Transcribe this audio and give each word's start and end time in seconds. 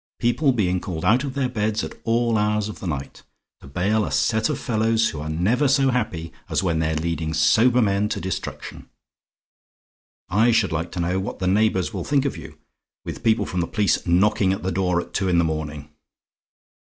People 0.17 0.51
being 0.51 0.79
called 0.79 1.05
out 1.05 1.23
of 1.23 1.35
their 1.35 1.47
beds 1.47 1.83
at 1.83 1.93
all 2.05 2.35
hours 2.35 2.67
of 2.67 2.79
the 2.79 2.87
night, 2.87 3.21
to 3.59 3.67
bail 3.67 4.03
a 4.03 4.11
set 4.11 4.49
of 4.49 4.57
fellows 4.57 5.09
who 5.09 5.19
are 5.19 5.29
never 5.29 5.67
so 5.67 5.91
happy 5.91 6.33
as 6.49 6.63
when 6.63 6.79
they're 6.79 6.95
leading 6.95 7.35
sober 7.35 7.83
men 7.83 8.09
to 8.09 8.19
destruction. 8.19 8.89
I 10.27 10.49
should 10.49 10.71
like 10.71 10.91
to 10.93 10.99
know 10.99 11.19
what 11.19 11.37
the 11.37 11.45
neighbours 11.45 11.93
will 11.93 12.03
think 12.03 12.25
of 12.25 12.35
you, 12.35 12.57
with 13.05 13.23
people 13.23 13.45
from 13.45 13.61
the 13.61 13.67
police 13.67 14.07
knocking 14.07 14.51
at 14.53 14.63
the 14.63 14.71
door 14.71 14.99
at 14.99 15.13
two 15.13 15.29
in 15.29 15.37
the 15.37 15.43
morning? 15.45 15.91